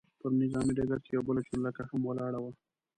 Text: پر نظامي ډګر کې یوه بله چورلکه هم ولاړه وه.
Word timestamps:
پر 0.19 0.31
نظامي 0.41 0.73
ډګر 0.77 0.99
کې 1.03 1.11
یوه 1.13 1.25
بله 1.27 1.41
چورلکه 1.47 1.83
هم 1.89 2.01
ولاړه 2.05 2.39
وه. 2.41 2.51